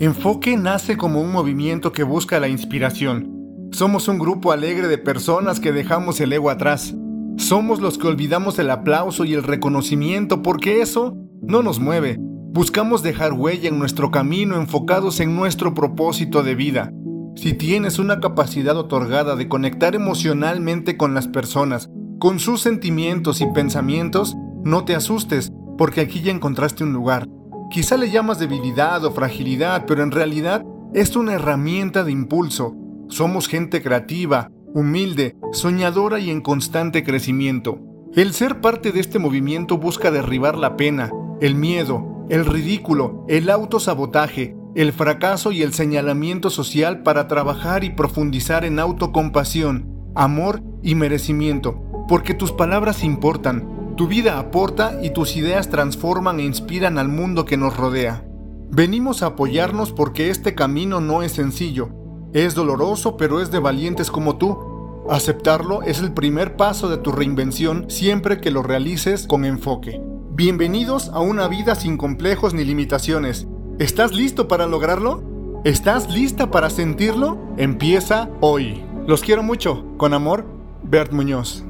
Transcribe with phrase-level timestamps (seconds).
[0.00, 3.68] Enfoque nace como un movimiento que busca la inspiración.
[3.70, 6.96] Somos un grupo alegre de personas que dejamos el ego atrás.
[7.36, 12.16] Somos los que olvidamos el aplauso y el reconocimiento porque eso no nos mueve.
[12.18, 16.92] Buscamos dejar huella en nuestro camino enfocados en nuestro propósito de vida.
[17.36, 21.88] Si tienes una capacidad otorgada de conectar emocionalmente con las personas,
[22.18, 24.34] con sus sentimientos y pensamientos,
[24.64, 27.28] no te asustes, porque aquí ya encontraste un lugar.
[27.74, 32.76] Quizá le llamas debilidad o fragilidad, pero en realidad es una herramienta de impulso.
[33.08, 37.80] Somos gente creativa, humilde, soñadora y en constante crecimiento.
[38.14, 41.10] El ser parte de este movimiento busca derribar la pena,
[41.40, 47.90] el miedo, el ridículo, el autosabotaje, el fracaso y el señalamiento social para trabajar y
[47.90, 55.36] profundizar en autocompasión, amor y merecimiento, porque tus palabras importan, tu vida aporta y tus
[55.36, 58.24] ideas transforman e inspiran al mundo que nos rodea.
[58.70, 61.90] Venimos a apoyarnos porque este camino no es sencillo,
[62.32, 65.04] es doloroso pero es de valientes como tú.
[65.08, 70.00] Aceptarlo es el primer paso de tu reinvención siempre que lo realices con enfoque.
[70.30, 73.46] Bienvenidos a una vida sin complejos ni limitaciones
[73.80, 75.20] ¿Estás listo para lograrlo?
[75.64, 77.38] ¿Estás lista para sentirlo?
[77.56, 78.84] Empieza hoy.
[79.08, 79.84] Los quiero mucho.
[79.96, 80.46] Con amor,
[80.84, 81.64] Bert Muñoz.